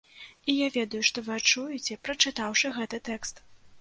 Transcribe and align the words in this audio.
І 0.53 0.55
я 0.59 0.69
ведаю, 0.77 1.01
што 1.09 1.23
вы 1.27 1.31
адчуеце, 1.35 1.99
прачытаўшы 2.07 2.73
гэты 2.79 3.05
тэкст. 3.11 3.45